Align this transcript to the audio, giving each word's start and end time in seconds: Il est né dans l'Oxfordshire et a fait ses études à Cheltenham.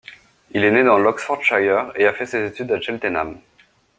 Il 0.49 0.63
est 0.63 0.71
né 0.71 0.83
dans 0.83 0.97
l'Oxfordshire 0.97 1.91
et 1.95 2.07
a 2.07 2.13
fait 2.13 2.25
ses 2.25 2.43
études 2.47 2.71
à 2.71 2.81
Cheltenham. 2.81 3.37